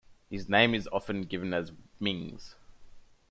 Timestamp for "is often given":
0.73-1.53